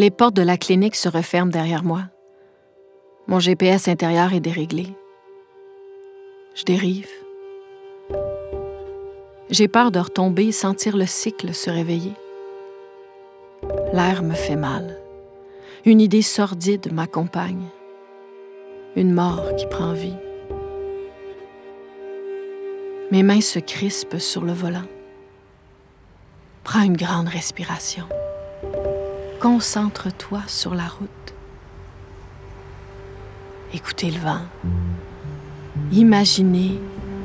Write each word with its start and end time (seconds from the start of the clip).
Les 0.00 0.10
portes 0.10 0.34
de 0.34 0.40
la 0.40 0.56
clinique 0.56 0.96
se 0.96 1.10
referment 1.10 1.50
derrière 1.50 1.84
moi. 1.84 2.04
Mon 3.26 3.38
GPS 3.38 3.86
intérieur 3.86 4.32
est 4.32 4.40
déréglé. 4.40 4.86
Je 6.54 6.64
dérive. 6.64 7.10
J'ai 9.50 9.68
peur 9.68 9.90
de 9.90 9.98
retomber 9.98 10.46
et 10.46 10.52
sentir 10.52 10.96
le 10.96 11.04
cycle 11.04 11.52
se 11.52 11.68
réveiller. 11.68 12.14
L'air 13.92 14.22
me 14.22 14.32
fait 14.32 14.56
mal. 14.56 14.96
Une 15.84 16.00
idée 16.00 16.22
sordide 16.22 16.90
m'accompagne. 16.94 17.68
Une 18.96 19.12
mort 19.12 19.54
qui 19.58 19.66
prend 19.66 19.92
vie. 19.92 20.16
Mes 23.10 23.22
mains 23.22 23.42
se 23.42 23.58
crispent 23.58 24.18
sur 24.18 24.46
le 24.46 24.54
volant. 24.54 24.88
Prends 26.64 26.84
une 26.84 26.96
grande 26.96 27.28
respiration. 27.28 28.06
Concentre-toi 29.40 30.42
sur 30.48 30.74
la 30.74 30.86
route. 30.86 31.08
Écoutez 33.72 34.10
le 34.10 34.18
vent. 34.18 34.42
Imaginez 35.92 36.78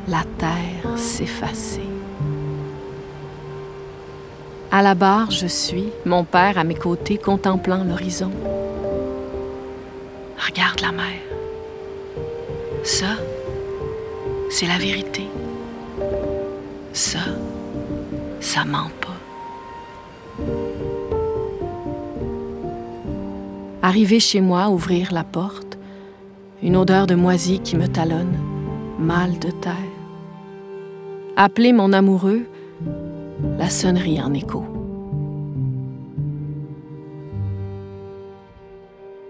la 0.07 0.23
terre 0.37 0.97
s'effacer. 0.97 1.81
À 4.71 4.81
la 4.81 4.95
barre, 4.95 5.29
je 5.29 5.45
suis, 5.45 5.89
mon 6.05 6.23
père 6.23 6.57
à 6.57 6.63
mes 6.63 6.75
côtés, 6.75 7.17
contemplant 7.17 7.83
l'horizon. 7.83 8.31
Regarde 10.37 10.79
la 10.79 10.93
mer. 10.93 11.19
Ça, 12.85 13.17
c'est 14.49 14.67
la 14.67 14.77
vérité. 14.77 15.27
Ça, 16.93 17.19
ça 18.39 18.63
ment 18.63 18.89
pas. 19.01 20.45
Arriver 23.87 24.19
chez 24.19 24.41
moi, 24.41 24.69
ouvrir 24.69 25.11
la 25.11 25.23
porte, 25.23 25.77
une 26.63 26.75
odeur 26.75 27.05
de 27.05 27.13
moisie 27.13 27.59
qui 27.59 27.75
me 27.75 27.85
talonne, 27.85 28.35
mal 28.97 29.37
de 29.37 29.51
terre. 29.51 29.75
Appeler 31.35 31.71
mon 31.71 31.93
amoureux, 31.93 32.47
la 33.59 33.69
sonnerie 33.69 34.19
en 34.19 34.33
écho. 34.33 34.65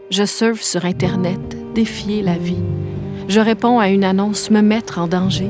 Je 0.10 0.24
surfe 0.24 0.62
sur 0.62 0.86
Internet, 0.86 1.58
défier 1.74 2.22
la 2.22 2.38
vie. 2.38 2.64
Je 3.28 3.42
réponds 3.42 3.78
à 3.78 3.90
une 3.90 4.06
annonce, 4.06 4.52
me 4.52 4.62
mettre 4.62 5.00
en 5.00 5.08
danger. 5.08 5.50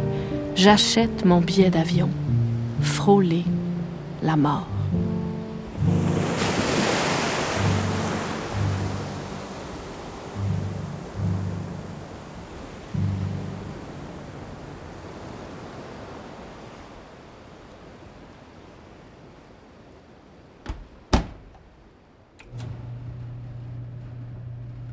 J'achète 0.55 1.25
mon 1.25 1.41
billet 1.41 1.69
d'avion. 1.69 2.09
Frôler 2.81 3.43
la 4.23 4.35
mort. 4.35 4.74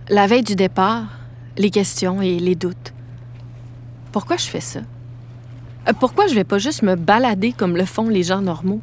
La 0.08 0.27
veille 0.27 0.42
du 0.42 0.56
départ, 0.56 1.05
les 1.56 1.70
questions 1.70 2.20
et 2.20 2.41
les 2.41 2.56
doutes. 2.56 2.92
Pourquoi 4.11 4.36
je 4.36 4.47
fais 4.47 4.61
ça? 4.61 4.81
Euh, 5.89 5.92
pourquoi 5.98 6.27
je 6.27 6.34
vais 6.34 6.42
pas 6.42 6.58
juste 6.58 6.83
me 6.83 6.97
balader 6.97 7.53
comme 7.53 7.77
le 7.77 7.84
font 7.84 8.08
les 8.08 8.25
gens 8.25 8.41
normaux? 8.41 8.80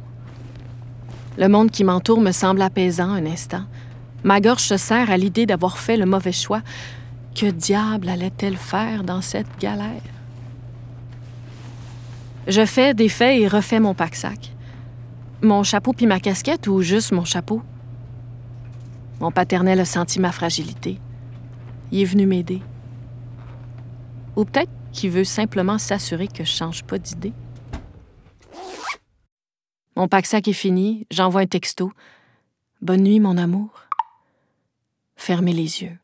Le 1.36 1.46
monde 1.48 1.70
qui 1.70 1.84
m'entoure 1.84 2.22
me 2.22 2.32
semble 2.32 2.62
apaisant 2.62 3.10
un 3.10 3.26
instant. 3.26 3.64
Ma 4.24 4.40
gorge 4.40 4.62
se 4.62 4.78
serre 4.78 5.10
à 5.10 5.18
l'idée 5.18 5.44
d'avoir 5.44 5.76
fait 5.76 5.98
le 5.98 6.06
mauvais 6.06 6.32
choix. 6.32 6.62
Que 7.34 7.50
diable 7.50 8.08
allait-elle 8.08 8.56
faire 8.56 9.04
dans 9.04 9.20
cette 9.20 9.58
galère? 9.60 10.00
Je 12.48 12.64
fais, 12.64 12.94
défais 12.94 13.42
et 13.42 13.46
refais 13.46 13.78
mon 13.78 13.92
pack-sac. 13.92 14.54
Mon 15.42 15.64
chapeau 15.64 15.92
puis 15.92 16.06
ma 16.06 16.18
casquette 16.18 16.66
ou 16.66 16.80
juste 16.80 17.12
mon 17.12 17.26
chapeau? 17.26 17.60
Mon 19.20 19.30
paternel 19.30 19.80
a 19.80 19.84
senti 19.84 20.18
ma 20.18 20.32
fragilité 20.32 20.98
il 21.90 22.00
est 22.00 22.04
venu 22.04 22.26
m'aider. 22.26 22.62
Ou 24.36 24.44
peut-être 24.44 24.70
qu'il 24.92 25.10
veut 25.10 25.24
simplement 25.24 25.78
s'assurer 25.78 26.28
que 26.28 26.44
je 26.44 26.50
change 26.50 26.84
pas 26.84 26.98
d'idée. 26.98 27.32
Mon 29.96 30.08
pack-sac 30.08 30.48
est 30.48 30.52
fini, 30.52 31.06
j'envoie 31.10 31.42
un 31.42 31.46
texto. 31.46 31.92
Bonne 32.80 33.02
nuit, 33.02 33.20
mon 33.20 33.36
amour. 33.36 33.70
Fermez 35.16 35.52
les 35.52 35.82
yeux. 35.82 35.98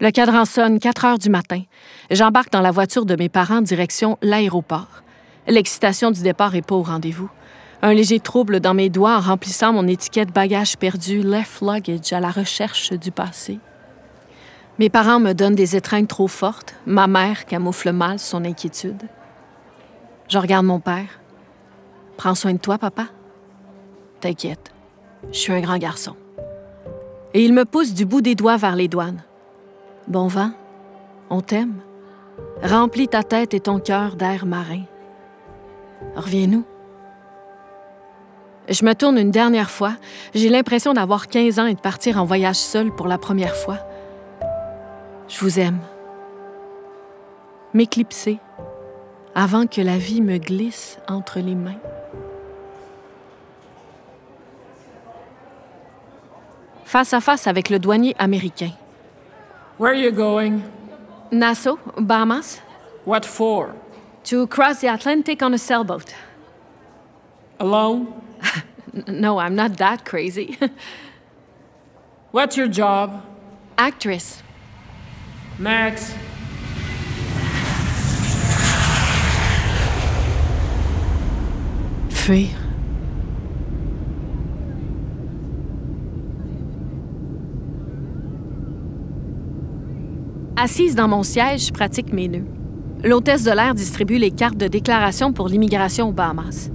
Le 0.00 0.10
cadran 0.10 0.44
sonne 0.44 0.80
4 0.80 1.04
heures 1.04 1.18
du 1.18 1.30
matin. 1.30 1.62
J'embarque 2.10 2.50
dans 2.50 2.60
la 2.60 2.72
voiture 2.72 3.06
de 3.06 3.14
mes 3.14 3.28
parents 3.28 3.62
direction 3.62 4.18
l'aéroport. 4.20 5.04
L'excitation 5.46 6.10
du 6.10 6.22
départ 6.22 6.56
est 6.56 6.66
pas 6.66 6.74
au 6.74 6.82
rendez-vous. 6.82 7.30
Un 7.84 7.94
léger 7.94 8.20
trouble 8.20 8.60
dans 8.60 8.74
mes 8.74 8.90
doigts 8.90 9.16
en 9.16 9.20
remplissant 9.20 9.72
mon 9.72 9.88
étiquette 9.88 10.32
bagage 10.32 10.78
perdu 10.78 11.20
Left 11.20 11.60
Luggage 11.60 12.12
à 12.12 12.20
la 12.20 12.30
recherche 12.30 12.92
du 12.92 13.10
passé. 13.10 13.58
Mes 14.78 14.88
parents 14.88 15.18
me 15.18 15.32
donnent 15.32 15.56
des 15.56 15.74
étreintes 15.74 16.06
trop 16.06 16.28
fortes. 16.28 16.76
Ma 16.86 17.08
mère 17.08 17.44
camoufle 17.44 17.90
mal 17.90 18.20
son 18.20 18.44
inquiétude. 18.44 19.02
Je 20.28 20.38
regarde 20.38 20.64
mon 20.64 20.78
père. 20.78 21.20
Prends 22.16 22.36
soin 22.36 22.52
de 22.52 22.58
toi, 22.58 22.78
papa. 22.78 23.06
T'inquiète, 24.20 24.72
je 25.32 25.38
suis 25.38 25.52
un 25.52 25.60
grand 25.60 25.78
garçon. 25.78 26.14
Et 27.34 27.44
il 27.44 27.52
me 27.52 27.64
pousse 27.64 27.94
du 27.94 28.04
bout 28.04 28.20
des 28.20 28.36
doigts 28.36 28.58
vers 28.58 28.76
les 28.76 28.86
douanes. 28.86 29.24
Bon 30.06 30.28
vent, 30.28 30.52
on 31.30 31.40
t'aime. 31.40 31.80
Remplis 32.62 33.08
ta 33.08 33.24
tête 33.24 33.54
et 33.54 33.60
ton 33.60 33.80
cœur 33.80 34.14
d'air 34.14 34.46
marin. 34.46 34.82
Reviens-nous. 36.14 36.64
Je 38.72 38.86
me 38.86 38.94
tourne 38.94 39.18
une 39.18 39.30
dernière 39.30 39.70
fois. 39.70 39.96
J'ai 40.34 40.48
l'impression 40.48 40.94
d'avoir 40.94 41.28
15 41.28 41.58
ans 41.58 41.66
et 41.66 41.74
de 41.74 41.80
partir 41.80 42.16
en 42.16 42.24
voyage 42.24 42.56
seul 42.56 42.90
pour 42.90 43.06
la 43.06 43.18
première 43.18 43.54
fois. 43.54 43.78
Je 45.28 45.38
vous 45.40 45.60
aime. 45.60 45.78
M'éclipser 47.74 48.38
avant 49.34 49.66
que 49.66 49.82
la 49.82 49.98
vie 49.98 50.22
me 50.22 50.38
glisse 50.38 50.98
entre 51.06 51.38
les 51.40 51.54
mains. 51.54 51.78
Face 56.86 57.12
à 57.12 57.20
face 57.20 57.46
avec 57.46 57.68
le 57.68 57.78
douanier 57.78 58.14
américain. 58.18 58.70
Where 59.78 59.92
are 59.92 60.00
you 60.00 60.12
going? 60.12 60.60
Nassau, 61.30 61.78
Bahamas. 61.98 62.62
What 63.06 63.22
for? 63.24 63.74
To 64.24 64.46
cross 64.46 64.80
the 64.80 64.88
Atlantic 64.88 65.42
on 65.42 65.52
a 65.52 65.58
sailboat. 65.58 66.14
Alone? 67.58 68.06
No, 68.92 69.38
I'm 69.38 69.54
not 69.54 69.76
that 69.78 70.04
crazy. 70.04 70.58
What's 72.30 72.56
your 72.56 72.68
job? 72.68 73.22
Actress. 73.78 74.42
Max. 75.58 76.14
Fuir. 82.10 82.48
Assise 90.56 90.94
dans 90.94 91.08
mon 91.08 91.24
siège, 91.24 91.66
je 91.66 91.72
pratique 91.72 92.12
mes 92.12 92.28
nœuds. 92.28 92.46
L'hôtesse 93.02 93.42
de 93.42 93.50
l'air 93.50 93.74
distribue 93.74 94.18
les 94.18 94.30
cartes 94.30 94.56
de 94.56 94.68
déclaration 94.68 95.32
pour 95.32 95.48
l'immigration 95.48 96.10
aux 96.10 96.12
Bahamas. 96.12 96.70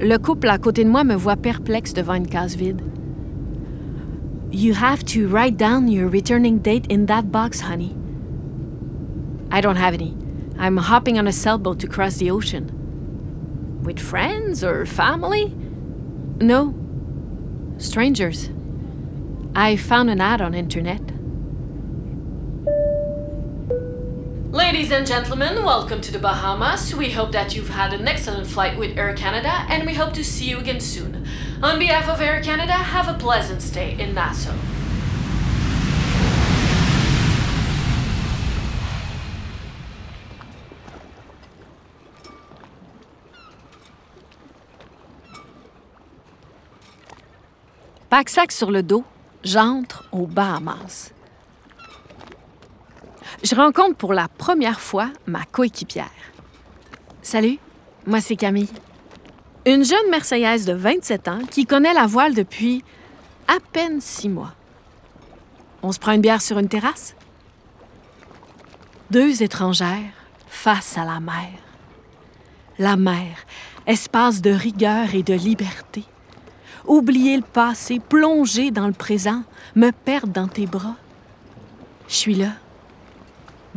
Le 0.00 0.16
couple 0.16 0.48
à 0.48 0.58
côté 0.58 0.84
de 0.84 0.88
moi 0.88 1.02
me 1.02 1.16
voit 1.16 1.36
perplexe 1.36 1.92
devant 1.92 2.14
une 2.14 2.28
case 2.28 2.54
vide. 2.54 2.82
You 4.52 4.74
have 4.74 5.04
to 5.06 5.26
write 5.26 5.56
down 5.56 5.88
your 5.88 6.08
returning 6.08 6.58
date 6.58 6.86
in 6.88 7.06
that 7.06 7.32
box, 7.32 7.60
honey. 7.60 7.96
I 9.50 9.60
don't 9.60 9.76
have 9.76 9.94
any. 9.94 10.16
I'm 10.56 10.76
hopping 10.76 11.18
on 11.18 11.26
a 11.26 11.32
sailboat 11.32 11.80
to 11.80 11.88
cross 11.88 12.18
the 12.18 12.30
ocean. 12.30 12.70
With 13.82 13.98
friends 13.98 14.62
or 14.62 14.86
family? 14.86 15.52
No. 16.40 16.74
Strangers. 17.78 18.50
I 19.56 19.76
found 19.76 20.10
an 20.10 20.20
ad 20.20 20.40
on 20.40 20.54
internet. 20.54 21.07
Ladies 24.68 24.92
and 24.92 25.06
gentlemen, 25.06 25.64
welcome 25.64 26.02
to 26.02 26.12
the 26.12 26.18
Bahamas. 26.18 26.94
We 26.94 27.10
hope 27.10 27.32
that 27.32 27.56
you've 27.56 27.70
had 27.70 27.94
an 27.94 28.06
excellent 28.06 28.46
flight 28.46 28.78
with 28.78 28.98
Air 28.98 29.14
Canada 29.14 29.64
and 29.70 29.86
we 29.86 29.94
hope 29.94 30.12
to 30.12 30.22
see 30.22 30.44
you 30.44 30.58
again 30.58 30.78
soon. 30.78 31.26
On 31.62 31.78
behalf 31.78 32.06
of 32.06 32.20
Air 32.20 32.42
Canada, 32.42 32.74
have 32.74 33.08
a 33.08 33.14
pleasant 33.14 33.62
stay 33.62 33.98
in 33.98 34.12
Nassau. 34.12 34.52
Pack-sac 48.10 48.52
sur 48.52 48.70
le 48.70 48.82
dos, 48.82 49.04
j'entre 49.42 50.04
aux 50.12 50.26
Bahamas. 50.26 51.14
Je 53.42 53.54
rencontre 53.54 53.96
pour 53.96 54.14
la 54.14 54.28
première 54.28 54.80
fois 54.80 55.10
ma 55.26 55.44
coéquipière. 55.44 56.10
Salut, 57.22 57.58
moi 58.06 58.20
c'est 58.20 58.36
Camille. 58.36 58.68
Une 59.64 59.84
jeune 59.84 60.10
Marseillaise 60.10 60.64
de 60.64 60.72
27 60.72 61.28
ans 61.28 61.40
qui 61.50 61.64
connaît 61.64 61.94
la 61.94 62.06
voile 62.06 62.34
depuis 62.34 62.82
à 63.46 63.58
peine 63.72 64.00
six 64.00 64.28
mois. 64.28 64.54
On 65.82 65.92
se 65.92 65.98
prend 65.98 66.12
une 66.12 66.20
bière 66.20 66.42
sur 66.42 66.58
une 66.58 66.68
terrasse? 66.68 67.14
Deux 69.10 69.42
étrangères 69.42 70.12
face 70.48 70.98
à 70.98 71.04
la 71.04 71.20
mer. 71.20 71.52
La 72.78 72.96
mer, 72.96 73.36
espace 73.86 74.42
de 74.42 74.50
rigueur 74.50 75.14
et 75.14 75.22
de 75.22 75.34
liberté. 75.34 76.04
Oublier 76.86 77.36
le 77.36 77.42
passé, 77.42 78.00
plonger 78.00 78.70
dans 78.70 78.86
le 78.86 78.92
présent, 78.92 79.42
me 79.76 79.90
perdre 79.90 80.32
dans 80.32 80.48
tes 80.48 80.66
bras. 80.66 80.96
Je 82.08 82.14
suis 82.14 82.34
là, 82.34 82.52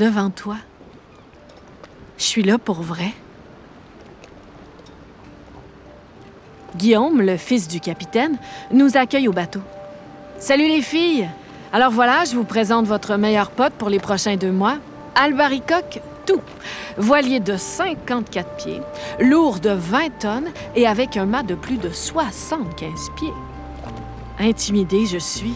devant 0.02 0.32
toi. 0.32 0.56
Je 2.18 2.24
suis 2.24 2.42
là 2.42 2.58
pour 2.58 2.82
vrai. 2.82 3.14
Guillaume, 6.76 7.22
le 7.22 7.38
fils 7.38 7.68
du 7.68 7.80
capitaine, 7.80 8.40
nous 8.72 8.98
accueille 8.98 9.28
au 9.28 9.32
bateau. 9.32 9.60
Salut 10.40 10.68
les 10.68 10.82
filles! 10.82 11.30
Alors 11.72 11.92
voilà, 11.92 12.26
je 12.26 12.36
vous 12.36 12.46
présente 12.46 12.88
votre 12.88 13.16
meilleur 13.16 13.52
pote 13.52 13.74
pour 13.74 13.90
les 13.90 14.00
prochains 14.00 14.38
deux 14.38 14.52
mois, 14.52 14.78
Albaricoque 15.14 16.02
tout. 16.26 16.42
Voilier 16.98 17.40
de 17.40 17.56
54 17.56 18.56
pieds, 18.58 18.82
lourd 19.20 19.60
de 19.60 19.70
20 19.70 20.18
tonnes 20.20 20.50
et 20.76 20.88
avec 20.88 21.16
un 21.16 21.28
mât 21.28 21.44
de 21.44 21.54
plus 21.54 21.78
de 21.78 21.90
75 21.90 22.90
pieds. 23.16 23.34
Intimidée, 24.40 25.06
je 25.06 25.20
suis. 25.20 25.54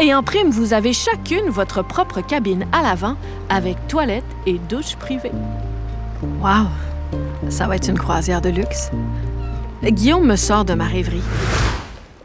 Et 0.00 0.14
en 0.14 0.22
prime, 0.22 0.50
vous 0.50 0.74
avez 0.74 0.92
chacune 0.92 1.48
votre 1.48 1.82
propre 1.82 2.20
cabine 2.20 2.66
à 2.70 2.82
l'avant 2.82 3.16
avec 3.48 3.88
toilette 3.88 4.24
et 4.46 4.60
douche 4.68 4.94
privée. 4.94 5.32
Wow! 6.40 6.68
Ça 7.48 7.66
va 7.66 7.74
être 7.74 7.88
une 7.88 7.98
croisière 7.98 8.40
de 8.40 8.48
luxe. 8.48 8.90
Guillaume 9.82 10.24
me 10.24 10.36
sort 10.36 10.64
de 10.64 10.74
ma 10.74 10.84
rêverie. 10.84 11.22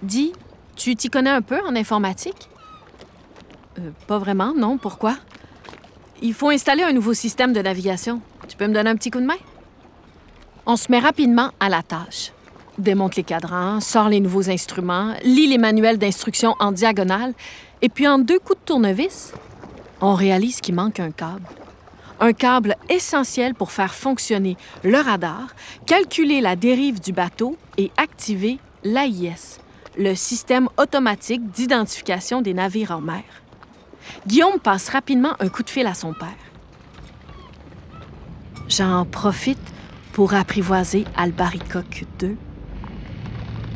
Dis, 0.04 0.34
tu 0.76 0.96
t'y 0.96 1.10
connais 1.10 1.32
un 1.32 1.42
peu 1.42 1.60
en 1.68 1.76
informatique? 1.76 2.48
Euh, 3.80 3.90
pas 4.06 4.20
vraiment, 4.20 4.54
non. 4.56 4.78
Pourquoi? 4.78 5.16
Il 6.22 6.36
faut 6.36 6.50
installer 6.50 6.84
un 6.84 6.94
nouveau 6.94 7.16
système 7.16 7.54
de 7.54 7.62
navigation. 7.62 8.22
Tu 8.48 8.56
peux 8.56 8.68
me 8.68 8.74
donner 8.74 8.92
un 8.92 8.96
petit 8.96 9.10
coup 9.10 9.20
de 9.20 9.26
main? 9.26 9.38
On 10.68 10.76
se 10.76 10.92
met 10.92 11.00
rapidement 11.00 11.50
à 11.60 11.70
la 11.70 11.82
tâche. 11.82 12.34
Démonte 12.78 13.16
les 13.16 13.24
cadrans, 13.24 13.80
sort 13.80 14.10
les 14.10 14.20
nouveaux 14.20 14.50
instruments, 14.50 15.14
lit 15.24 15.48
les 15.48 15.60
manuels 15.60 16.00
d'instruction 16.00 16.56
en 16.60 16.72
diagonale, 16.72 17.34
et 17.82 17.90
puis 17.90 18.08
en 18.08 18.18
deux 18.18 18.40
coups 18.40 18.60
de 18.60 18.66
tournevis, 18.66 19.34
on 20.02 20.16
réalise 20.16 20.60
qu'il 20.60 20.76
manque 20.76 21.00
un 21.00 21.12
câble. 21.12 21.48
Un 22.20 22.34
câble 22.34 22.76
essentiel 22.90 23.54
pour 23.54 23.72
faire 23.72 23.94
fonctionner 23.94 24.58
le 24.84 24.98
radar, 24.98 25.56
calculer 25.86 26.42
la 26.42 26.56
dérive 26.56 27.00
du 27.00 27.12
bateau 27.12 27.58
et 27.78 27.92
activer 27.98 28.60
l'AIS, 28.84 29.60
le 29.98 30.16
système 30.16 30.68
automatique 30.78 31.52
d'identification 31.52 32.42
des 32.42 32.54
navires 32.54 32.92
en 32.92 33.02
mer. 33.02 33.24
Guillaume 34.26 34.60
passe 34.60 34.90
rapidement 34.90 35.34
un 35.40 35.50
coup 35.50 35.64
de 35.64 35.70
fil 35.70 35.86
à 35.86 35.94
son 35.94 36.14
père. 36.14 36.30
J'en 38.68 39.06
profite 39.06 39.60
pour 40.14 40.34
apprivoiser 40.34 41.06
Albaricoque 41.16 42.06
2. 42.20 42.36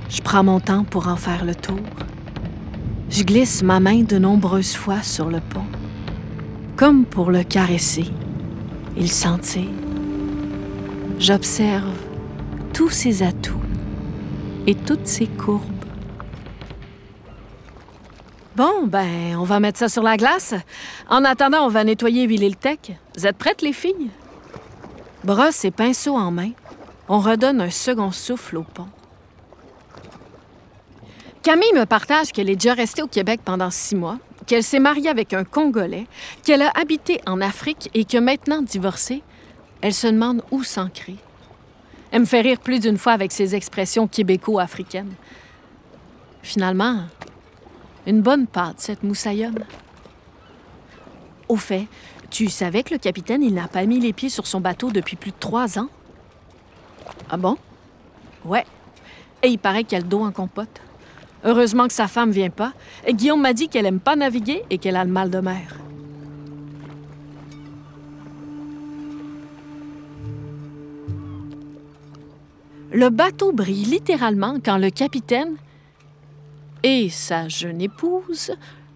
Je 0.09 0.21
prends 0.21 0.43
mon 0.43 0.59
temps 0.59 0.83
pour 0.83 1.07
en 1.07 1.15
faire 1.15 1.43
le 1.43 1.53
tour. 1.53 1.79
Je 3.09 3.23
glisse 3.23 3.61
ma 3.63 3.79
main 3.79 4.03
de 4.03 4.17
nombreuses 4.17 4.75
fois 4.75 5.01
sur 5.01 5.29
le 5.29 5.39
pont, 5.39 5.65
comme 6.75 7.05
pour 7.05 7.31
le 7.31 7.43
caresser 7.43 8.05
et 8.95 9.01
le 9.01 9.07
sentir. 9.07 9.67
J'observe 11.19 11.95
tous 12.73 12.89
ses 12.89 13.23
atouts 13.23 13.61
et 14.65 14.75
toutes 14.75 15.07
ses 15.07 15.27
courbes. 15.27 15.61
Bon, 18.55 18.87
ben, 18.87 19.35
on 19.37 19.43
va 19.43 19.59
mettre 19.59 19.79
ça 19.79 19.89
sur 19.89 20.03
la 20.03 20.17
glace. 20.17 20.55
En 21.09 21.23
attendant, 21.23 21.65
on 21.65 21.69
va 21.69 21.83
nettoyer 21.83 22.23
et 22.23 22.27
huiler. 22.27 22.51
Vous 23.15 23.27
êtes 23.27 23.37
prêtes, 23.37 23.61
les 23.61 23.73
filles? 23.73 24.09
Brosse 25.23 25.65
et 25.65 25.71
pinceau 25.71 26.15
en 26.15 26.31
main, 26.31 26.51
on 27.07 27.19
redonne 27.19 27.61
un 27.61 27.69
second 27.69 28.11
souffle 28.11 28.57
au 28.57 28.63
pont. 28.63 28.87
Camille 31.47 31.71
me 31.73 31.85
partage 31.85 32.33
qu'elle 32.33 32.49
est 32.49 32.57
déjà 32.57 32.73
restée 32.73 33.01
au 33.01 33.07
Québec 33.07 33.39
pendant 33.45 33.71
six 33.71 33.95
mois, 33.95 34.19
qu'elle 34.47 34.63
s'est 34.63 34.81
mariée 34.81 35.07
avec 35.07 35.33
un 35.33 35.45
Congolais, 35.45 36.05
qu'elle 36.43 36.61
a 36.61 36.73
habité 36.77 37.21
en 37.25 37.39
Afrique 37.39 37.89
et 37.93 38.03
que 38.03 38.17
maintenant 38.17 38.61
divorcée, 38.61 39.23
elle 39.79 39.93
se 39.93 40.07
demande 40.07 40.43
où 40.51 40.63
s'ancrer. 40.63 41.15
Elle 42.11 42.19
me 42.19 42.25
fait 42.25 42.41
rire 42.41 42.59
plus 42.59 42.81
d'une 42.81 42.97
fois 42.97 43.13
avec 43.13 43.31
ses 43.31 43.55
expressions 43.55 44.09
québéco-africaines. 44.09 45.13
Finalement, 46.43 47.03
une 48.05 48.21
bonne 48.21 48.45
pâte, 48.45 48.81
cette 48.81 49.03
moussaillonne. 49.03 49.63
Au 51.47 51.55
fait, 51.55 51.87
tu 52.29 52.49
savais 52.49 52.83
que 52.83 52.93
le 52.93 52.99
capitaine, 52.99 53.41
il 53.41 53.53
n'a 53.53 53.69
pas 53.69 53.85
mis 53.85 54.01
les 54.01 54.11
pieds 54.11 54.27
sur 54.27 54.47
son 54.47 54.59
bateau 54.59 54.91
depuis 54.91 55.15
plus 55.15 55.31
de 55.31 55.37
trois 55.39 55.79
ans? 55.79 55.87
Ah 57.29 57.37
bon? 57.37 57.55
Ouais. 58.43 58.65
Et 59.43 59.47
il 59.47 59.59
paraît 59.59 59.85
qu'il 59.85 59.97
a 59.97 60.01
le 60.01 60.07
dos 60.07 60.25
en 60.25 60.33
compote. 60.33 60.81
Heureusement 61.43 61.87
que 61.87 61.93
sa 61.93 62.07
femme 62.07 62.31
vient 62.31 62.49
pas. 62.49 62.73
Guillaume 63.09 63.41
m'a 63.41 63.53
dit 63.53 63.69
qu'elle 63.69 63.85
aime 63.85 63.99
pas 63.99 64.15
naviguer 64.15 64.63
et 64.69 64.77
qu'elle 64.77 64.95
a 64.95 65.05
le 65.05 65.11
mal 65.11 65.29
de 65.29 65.39
mer. 65.39 65.77
Le 72.91 73.09
bateau 73.09 73.51
brille 73.51 73.85
littéralement 73.85 74.57
quand 74.63 74.77
le 74.77 74.89
capitaine 74.89 75.57
et 76.83 77.09
sa 77.09 77.47
jeune 77.47 77.81
épouse 77.81 78.51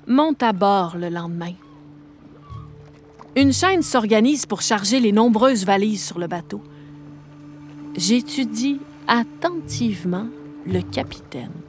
montent 0.07 0.43
à 0.43 0.53
bord 0.53 0.97
le 0.97 1.09
lendemain. 1.09 1.53
Une 3.35 3.53
chaîne 3.53 3.81
s'organise 3.81 4.45
pour 4.45 4.61
charger 4.61 4.99
les 4.99 5.11
nombreuses 5.11 5.65
valises 5.65 6.03
sur 6.03 6.19
le 6.19 6.27
bateau. 6.27 6.61
J'étudie 7.95 8.79
attentivement 9.07 10.27
le 10.65 10.81
capitaine. 10.81 11.60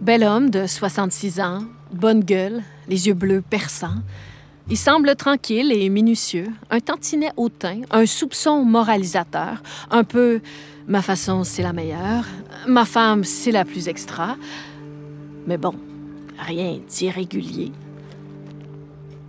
Bel 0.00 0.24
homme 0.24 0.48
de 0.48 0.66
66 0.66 1.40
ans, 1.40 1.58
bonne 1.92 2.24
gueule, 2.24 2.62
les 2.88 3.08
yeux 3.08 3.14
bleus 3.14 3.42
perçants. 3.42 3.98
Il 4.70 4.78
semble 4.78 5.14
tranquille 5.14 5.72
et 5.72 5.90
minutieux, 5.90 6.46
un 6.70 6.80
tantinet 6.80 7.32
hautain, 7.36 7.82
un 7.90 8.06
soupçon 8.06 8.64
moralisateur, 8.64 9.62
un 9.90 10.04
peu 10.04 10.40
ma 10.88 11.02
façon 11.02 11.44
c'est 11.44 11.62
la 11.62 11.74
meilleure, 11.74 12.24
ma 12.66 12.86
femme 12.86 13.24
c'est 13.24 13.50
la 13.50 13.66
plus 13.66 13.88
extra. 13.88 14.36
Mais 15.46 15.58
bon, 15.58 15.74
rien 16.38 16.78
d'irrégulier. 16.88 17.70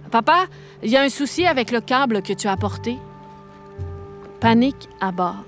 Papa, 0.09 0.45
il 0.83 0.89
y 0.89 0.95
a 0.95 1.01
un 1.01 1.09
souci 1.09 1.45
avec 1.45 1.71
le 1.71 1.81
câble 1.81 2.21
que 2.21 2.31
tu 2.31 2.47
as 2.47 2.53
apporté. 2.53 2.97
Panique 4.39 4.87
à 5.01 5.11
bord. 5.11 5.43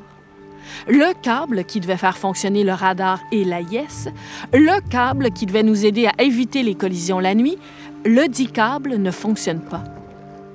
Le 0.88 1.14
câble 1.22 1.64
qui 1.66 1.80
devait 1.80 1.98
faire 1.98 2.18
fonctionner 2.18 2.64
le 2.64 2.74
radar 2.74 3.20
et 3.32 3.44
la 3.44 3.62
yes, 3.62 4.10
le 4.54 4.82
câble 4.90 5.32
qui 5.32 5.46
devait 5.46 5.64
nous 5.64 5.86
aider 5.86 6.08
à 6.08 6.22
éviter 6.22 6.64
les 6.64 6.76
collisions 6.76 7.20
la 7.20 7.36
nuit, 7.36 7.58
le 8.06 8.28
dit 8.28 8.48
câble 8.48 8.98
ne 8.98 9.12
fonctionne 9.12 9.62
pas. 9.62 9.84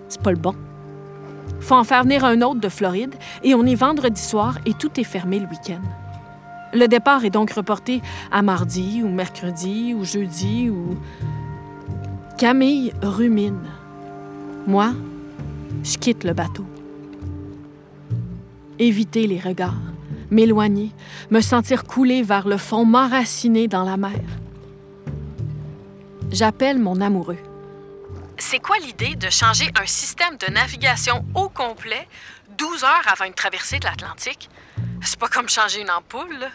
C'est 0.09 0.23
pas 0.23 0.31
le 0.31 0.39
bon. 0.39 0.55
Faut 1.61 1.75
en 1.75 1.85
faire 1.85 2.03
venir 2.03 2.25
un 2.25 2.41
autre 2.43 2.61
de 2.61 2.69
Floride 2.69 3.15
et 3.43 3.55
on 3.55 3.65
est 3.67 3.75
vendredi 3.75 4.21
soir 4.21 4.59
et 4.67 4.75
tout 4.75 4.99
est 4.99 5.05
fermé 5.05 5.39
le 5.39 5.47
week-end. 5.47 5.83
Le 6.73 6.87
départ 6.87 7.25
est 7.25 7.31
donc 7.31 7.53
reporté 7.53 8.03
à 8.31 8.43
mardi 8.43 9.03
ou 9.03 9.09
mercredi 9.09 9.95
ou 9.95 10.05
jeudi 10.05 10.69
ou... 10.69 10.97
Camille 12.37 12.93
rumine. 13.03 13.67
Moi, 14.67 14.93
je 15.83 15.97
quitte 15.97 16.25
le 16.25 16.35
bateau. 16.35 16.65
Éviter 18.79 19.27
les 19.27 19.41
regards, 19.41 19.75
m'éloigner, 20.31 20.93
me 21.31 21.41
sentir 21.41 21.85
couler 21.85 22.23
vers 22.23 22.49
le 22.49 22.57
fond, 22.57 22.85
m'enraciner 22.85 23.69
dans 23.69 23.85
la 23.85 23.97
mer. 23.97 24.21
J'appelle 26.31 26.79
mon 26.79 27.01
amoureux. 27.01 27.39
C'est 28.37 28.61
quoi 28.61 28.77
l'idée 28.79 29.17
de 29.17 29.31
changer 29.31 29.71
un 29.81 29.87
système 29.87 30.37
de 30.37 30.53
navigation 30.53 31.25
au 31.35 31.49
complet 31.49 32.07
12 32.57 32.85
heures 32.85 33.07
avant 33.07 33.25
une 33.25 33.35
traversée 33.35 33.79
de 33.79 33.85
l'Atlantique? 33.85 34.49
C'est 35.01 35.19
pas 35.19 35.29
comme 35.29 35.49
changer 35.49 35.81
une 35.81 35.91
ampoule, 35.91 36.39
là. 36.39 36.49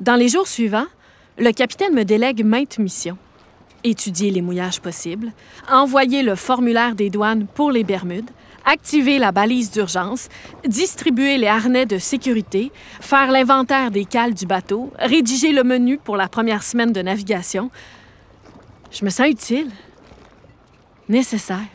Dans 0.00 0.14
les 0.14 0.28
jours 0.28 0.46
suivants, 0.46 0.86
le 1.38 1.50
capitaine 1.50 1.92
me 1.92 2.04
délègue 2.04 2.44
maintes 2.44 2.78
missions. 2.78 3.18
Étudier 3.84 4.30
les 4.30 4.42
mouillages 4.42 4.80
possibles, 4.80 5.32
envoyer 5.70 6.22
le 6.22 6.34
formulaire 6.34 6.94
des 6.94 7.10
douanes 7.10 7.46
pour 7.46 7.70
les 7.70 7.84
Bermudes, 7.84 8.30
activer 8.64 9.18
la 9.18 9.32
balise 9.32 9.70
d'urgence, 9.70 10.28
distribuer 10.66 11.38
les 11.38 11.46
harnais 11.46 11.86
de 11.86 11.98
sécurité, 11.98 12.72
faire 13.00 13.30
l'inventaire 13.30 13.90
des 13.90 14.04
cales 14.04 14.34
du 14.34 14.46
bateau, 14.46 14.92
rédiger 14.98 15.52
le 15.52 15.62
menu 15.64 15.96
pour 15.96 16.16
la 16.16 16.28
première 16.28 16.62
semaine 16.62 16.92
de 16.92 17.00
navigation. 17.00 17.70
Je 18.90 19.04
me 19.04 19.10
sens 19.10 19.28
utile, 19.28 19.70
nécessaire. 21.08 21.68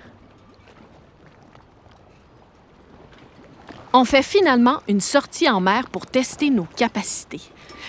On 3.94 4.06
fait 4.06 4.24
finalement 4.24 4.80
une 4.88 5.02
sortie 5.02 5.50
en 5.50 5.62
mer 5.62 5.88
pour 5.90 6.08
tester 6.08 6.50
nos 6.50 6.68
capacités. 6.76 7.42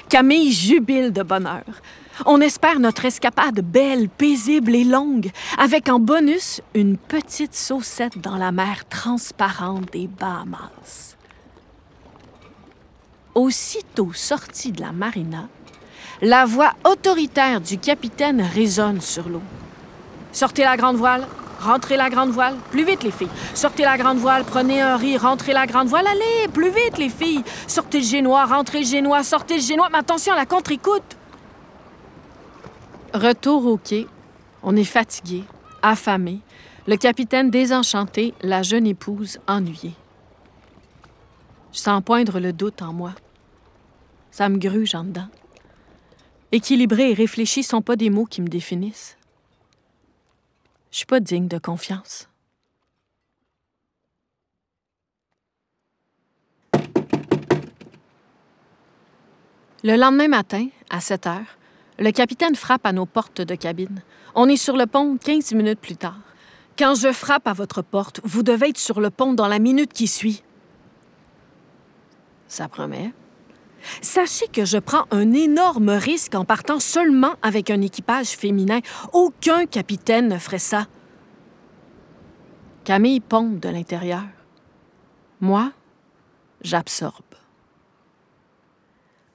Camille 0.08 0.52
jubile 0.52 1.12
de 1.12 1.22
bonheur. 1.22 1.64
On 2.26 2.40
espère 2.40 2.78
notre 2.78 3.04
escapade 3.04 3.60
belle, 3.60 4.08
paisible 4.08 4.74
et 4.74 4.84
longue, 4.84 5.30
avec 5.58 5.88
en 5.88 5.98
bonus 5.98 6.60
une 6.74 6.96
petite 6.96 7.54
saucette 7.54 8.18
dans 8.18 8.36
la 8.36 8.52
mer 8.52 8.88
transparente 8.88 9.92
des 9.92 10.06
Bahamas. 10.06 11.16
Aussitôt 13.34 14.12
sorti 14.12 14.70
de 14.70 14.80
la 14.80 14.92
marina, 14.92 15.48
la 16.22 16.44
voix 16.44 16.72
autoritaire 16.84 17.60
du 17.60 17.78
capitaine 17.78 18.40
résonne 18.40 19.00
sur 19.00 19.28
l'eau. 19.28 19.42
Sortez 20.30 20.62
la 20.62 20.76
grande 20.76 20.96
voile, 20.96 21.26
rentrez 21.60 21.96
la 21.96 22.10
grande 22.10 22.30
voile, 22.30 22.54
plus 22.70 22.84
vite 22.84 23.02
les 23.02 23.10
filles. 23.10 23.28
Sortez 23.54 23.82
la 23.82 23.98
grande 23.98 24.18
voile, 24.18 24.44
prenez 24.44 24.80
un 24.80 24.96
riz, 24.96 25.16
rentrez 25.16 25.52
la 25.52 25.66
grande 25.66 25.88
voile, 25.88 26.06
allez, 26.06 26.48
plus 26.52 26.70
vite 26.70 26.96
les 26.96 27.08
filles. 27.08 27.42
Sortez 27.66 27.98
le 27.98 28.04
génois, 28.04 28.44
rentrez 28.44 28.80
le 28.80 28.86
génois, 28.86 29.24
sortez 29.24 29.56
le 29.56 29.62
génois, 29.62 29.88
mais 29.90 29.98
attention 29.98 30.34
la 30.34 30.46
contre-écoute. 30.46 31.16
Retour 33.14 33.64
au 33.66 33.76
quai. 33.78 34.08
On 34.64 34.74
est 34.74 34.82
fatigué, 34.82 35.44
affamé. 35.82 36.40
Le 36.88 36.96
capitaine 36.96 37.48
désenchanté, 37.48 38.34
la 38.42 38.64
jeune 38.64 38.88
épouse 38.88 39.38
ennuyée. 39.46 39.94
Je 41.72 41.78
sens 41.78 42.02
poindre 42.04 42.40
le 42.40 42.52
doute 42.52 42.82
en 42.82 42.92
moi. 42.92 43.14
Ça 44.32 44.48
me 44.48 44.58
gruge 44.58 44.96
en 44.96 45.04
dedans. 45.04 45.28
Équilibré 46.50 47.12
et 47.12 47.14
réfléchi 47.14 47.62
sont 47.62 47.82
pas 47.82 47.94
des 47.94 48.10
mots 48.10 48.24
qui 48.24 48.42
me 48.42 48.48
définissent. 48.48 49.16
Je 50.90 50.96
suis 50.96 51.06
pas 51.06 51.20
digne 51.20 51.46
de 51.46 51.58
confiance. 51.58 52.28
Le 59.84 59.96
lendemain 59.96 60.26
matin, 60.28 60.66
à 60.90 60.98
7 60.98 61.26
heures, 61.28 61.58
le 61.98 62.10
capitaine 62.10 62.54
frappe 62.54 62.86
à 62.86 62.92
nos 62.92 63.06
portes 63.06 63.40
de 63.40 63.54
cabine. 63.54 64.02
On 64.34 64.48
est 64.48 64.56
sur 64.56 64.76
le 64.76 64.86
pont 64.86 65.16
15 65.16 65.52
minutes 65.52 65.80
plus 65.80 65.96
tard. 65.96 66.18
Quand 66.78 66.94
je 66.94 67.12
frappe 67.12 67.46
à 67.46 67.52
votre 67.52 67.82
porte, 67.82 68.20
vous 68.24 68.42
devez 68.42 68.70
être 68.70 68.78
sur 68.78 69.00
le 69.00 69.10
pont 69.10 69.32
dans 69.32 69.46
la 69.46 69.60
minute 69.60 69.92
qui 69.92 70.08
suit. 70.08 70.42
Ça 72.48 72.68
promet. 72.68 73.12
Sachez 74.00 74.48
que 74.48 74.64
je 74.64 74.78
prends 74.78 75.04
un 75.10 75.32
énorme 75.32 75.90
risque 75.90 76.34
en 76.34 76.44
partant 76.44 76.80
seulement 76.80 77.34
avec 77.42 77.70
un 77.70 77.80
équipage 77.80 78.30
féminin. 78.30 78.80
Aucun 79.12 79.66
capitaine 79.66 80.28
ne 80.28 80.38
ferait 80.38 80.58
ça. 80.58 80.86
Camille 82.84 83.20
pompe 83.20 83.60
de 83.60 83.68
l'intérieur. 83.68 84.24
Moi, 85.40 85.72
j'absorbe. 86.62 87.33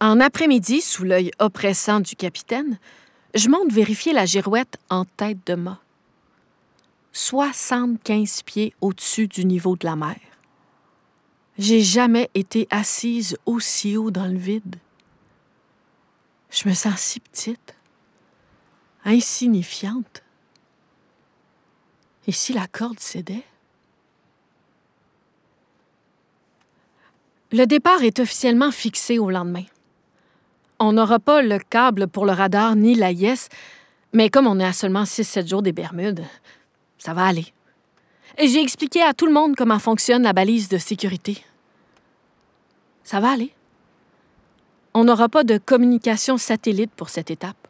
En 0.01 0.21
après-midi, 0.21 0.79
sous 0.81 1.03
l'œil 1.03 1.31
oppressant 1.39 1.99
du 1.99 2.15
capitaine, 2.15 2.79
je 3.35 3.49
monte 3.49 3.71
vérifier 3.71 4.13
la 4.13 4.25
girouette 4.25 4.77
en 4.89 5.03
tête 5.03 5.45
de 5.45 5.55
mât. 5.55 5.81
75 7.11 8.43
pieds 8.43 8.73
au-dessus 8.79 9.27
du 9.27 9.43
niveau 9.43 9.75
de 9.75 9.85
la 9.85 9.97
mer. 9.97 10.17
J'ai 11.57 11.81
jamais 11.81 12.29
été 12.33 12.67
assise 12.69 13.37
aussi 13.45 13.97
haut 13.97 14.11
dans 14.11 14.27
le 14.27 14.37
vide. 14.37 14.77
Je 16.49 16.69
me 16.69 16.73
sens 16.73 16.97
si 16.97 17.19
petite, 17.19 17.75
insignifiante. 19.03 20.23
Et 22.25 22.31
si 22.31 22.53
la 22.53 22.67
corde 22.67 22.99
cédait? 22.99 23.43
Le 27.51 27.65
départ 27.65 28.03
est 28.03 28.19
officiellement 28.19 28.71
fixé 28.71 29.19
au 29.19 29.29
lendemain. 29.29 29.65
On 30.79 30.93
n'aura 30.93 31.19
pas 31.19 31.41
le 31.41 31.59
câble 31.59 32.07
pour 32.07 32.25
le 32.25 32.31
radar 32.31 32.75
ni 32.75 32.95
la 32.95 33.11
mais 34.13 34.29
comme 34.29 34.47
on 34.47 34.59
est 34.59 34.65
à 34.65 34.73
seulement 34.73 35.03
6-7 35.03 35.47
jours 35.47 35.61
des 35.61 35.73
Bermudes, 35.73 36.23
ça 36.97 37.13
va 37.13 37.27
aller. 37.27 37.53
Et 38.37 38.47
j'ai 38.47 38.61
expliqué 38.61 39.01
à 39.01 39.13
tout 39.13 39.25
le 39.25 39.33
monde 39.33 39.55
comment 39.55 39.79
fonctionne 39.79 40.23
la 40.23 40.33
balise 40.33 40.69
de 40.69 40.77
sécurité. 40.77 41.43
Ça 43.03 43.19
va 43.19 43.31
aller. 43.31 43.53
On 44.93 45.03
n'aura 45.03 45.29
pas 45.29 45.43
de 45.43 45.57
communication 45.57 46.37
satellite 46.37 46.91
pour 46.95 47.09
cette 47.09 47.29
étape. 47.29 47.67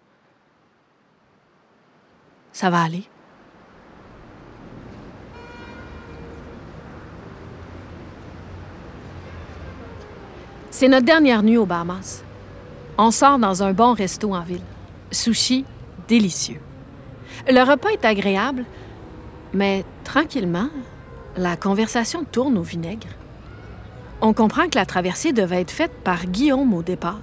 Ça 2.53 2.69
va 2.69 2.83
aller. 2.83 3.03
C'est 10.69 10.87
notre 10.87 11.05
dernière 11.05 11.43
nuit 11.43 11.57
aux 11.57 11.65
Bahamas. 11.65 12.23
On 13.01 13.11
sort 13.11 13.39
dans 13.39 13.63
un 13.63 13.71
bon 13.71 13.93
resto 13.93 14.35
en 14.35 14.41
ville. 14.41 14.59
Sushi 15.09 15.63
délicieux. 16.09 16.59
Le 17.47 17.61
repas 17.61 17.91
est 17.91 18.03
agréable, 18.03 18.65
mais 19.53 19.85
tranquillement, 20.03 20.67
la 21.37 21.55
conversation 21.55 22.25
tourne 22.29 22.57
au 22.57 22.61
vinaigre. 22.61 23.07
On 24.19 24.33
comprend 24.33 24.67
que 24.67 24.77
la 24.77 24.85
traversée 24.85 25.31
devait 25.31 25.61
être 25.61 25.71
faite 25.71 25.93
par 26.03 26.25
Guillaume 26.25 26.73
au 26.73 26.83
départ. 26.83 27.21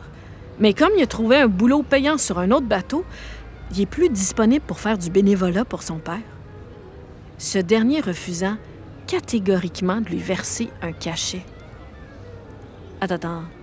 Mais 0.59 0.73
comme 0.73 0.93
il 0.97 1.03
a 1.03 1.07
trouvé 1.07 1.37
un 1.37 1.47
boulot 1.47 1.83
payant 1.83 2.17
sur 2.17 2.39
un 2.39 2.53
autre 2.53 2.67
bateau, 2.67 3.05
il 3.71 3.83
est 3.83 3.87
plus 3.87 4.09
disponible 4.09 4.65
pour 4.67 4.81
faire 4.81 4.97
du 4.97 5.11
bénévolat 5.11 5.67
pour 5.67 5.83
son 5.83 5.99
père. 5.99 6.25
Ce 7.37 7.59
dernier 7.59 8.01
refusant 8.01 8.57
catégoriquement 9.07 10.01
de 10.01 10.09
lui 10.09 10.21
verser 10.21 10.71
un 10.81 10.93
cachet. 10.93 11.45
Attends, 13.03 13.17
attends. 13.17 13.56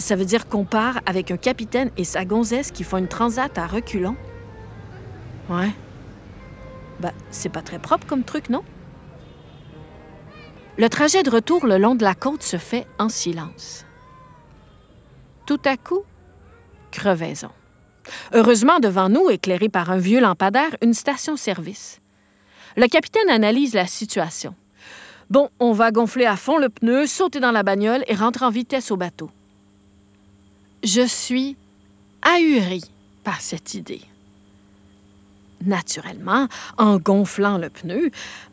Ça 0.00 0.16
veut 0.16 0.24
dire 0.24 0.48
qu'on 0.48 0.64
part 0.64 1.00
avec 1.04 1.30
un 1.30 1.36
capitaine 1.36 1.90
et 1.98 2.04
sa 2.04 2.24
gonzesse 2.24 2.70
qui 2.70 2.84
font 2.84 2.96
une 2.96 3.06
transat 3.06 3.56
à 3.58 3.66
reculons? 3.66 4.16
Ouais. 5.50 5.70
Ben, 7.00 7.12
c'est 7.30 7.50
pas 7.50 7.60
très 7.60 7.78
propre 7.78 8.06
comme 8.06 8.24
truc, 8.24 8.48
non? 8.48 8.64
Le 10.78 10.88
trajet 10.88 11.22
de 11.22 11.28
retour 11.28 11.66
le 11.66 11.76
long 11.76 11.94
de 11.94 12.02
la 12.02 12.14
côte 12.14 12.42
se 12.42 12.56
fait 12.56 12.86
en 12.98 13.10
silence. 13.10 13.84
Tout 15.44 15.60
à 15.66 15.76
coup, 15.76 16.00
crevaison. 16.90 17.50
Heureusement, 18.32 18.80
devant 18.80 19.10
nous, 19.10 19.28
éclairée 19.28 19.68
par 19.68 19.90
un 19.90 19.98
vieux 19.98 20.20
lampadaire, 20.20 20.74
une 20.80 20.94
station-service. 20.94 22.00
Le 22.78 22.86
capitaine 22.86 23.28
analyse 23.28 23.74
la 23.74 23.86
situation. 23.86 24.54
Bon, 25.28 25.50
on 25.60 25.72
va 25.72 25.90
gonfler 25.90 26.24
à 26.24 26.36
fond 26.36 26.56
le 26.56 26.70
pneu, 26.70 27.06
sauter 27.06 27.38
dans 27.38 27.52
la 27.52 27.62
bagnole 27.62 28.02
et 28.08 28.14
rentrer 28.14 28.46
en 28.46 28.50
vitesse 28.50 28.90
au 28.90 28.96
bateau. 28.96 29.30
Je 30.82 31.06
suis 31.06 31.56
ahurie 32.22 32.90
par 33.22 33.42
cette 33.42 33.74
idée. 33.74 34.00
Naturellement, 35.62 36.48
en 36.78 36.96
gonflant 36.96 37.58
le 37.58 37.68
pneu, 37.68 38.10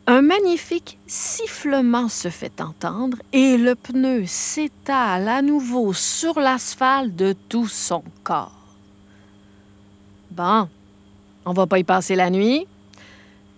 un 0.07 0.21
magnifique 0.21 0.97
sifflement 1.07 2.09
se 2.09 2.29
fait 2.29 2.59
entendre 2.59 3.17
et 3.31 3.55
le 3.55 3.75
pneu 3.75 4.25
s'étale 4.25 5.29
à 5.29 5.41
nouveau 5.41 5.93
sur 5.93 6.37
l'asphalte 6.41 7.15
de 7.15 7.33
tout 7.47 7.69
son 7.69 8.03
corps. 8.25 8.51
Bon, 10.31 10.67
on 11.45 11.53
va 11.53 11.65
pas 11.65 11.79
y 11.79 11.85
passer 11.85 12.15
la 12.15 12.29
nuit. 12.29 12.67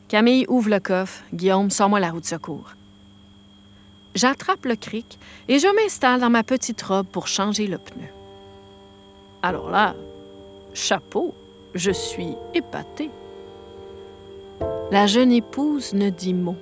Camille 0.10 0.46
ouvre 0.48 0.70
le 0.70 0.80
coffre. 0.80 1.24
Guillaume, 1.34 1.72
sors-moi 1.72 2.00
la 2.00 2.12
roue 2.12 2.22
de 2.22 2.26
secours. 2.26 2.74
J'attrape 4.14 4.66
le 4.66 4.76
cric 4.76 5.18
et 5.48 5.58
je 5.58 5.68
m'installe 5.76 6.20
dans 6.20 6.30
ma 6.30 6.44
petite 6.44 6.82
robe 6.84 7.08
pour 7.08 7.28
changer 7.28 7.66
le 7.66 7.80
pneu. 7.80 8.19
Alors 9.42 9.70
là, 9.70 9.96
chapeau, 10.74 11.34
je 11.74 11.92
suis 11.92 12.36
épatée. 12.54 13.10
La 14.92 15.08
jeune 15.08 15.32
épouse 15.32 15.94
ne 15.94 16.10
dit 16.10 16.34
mot. 16.34 16.58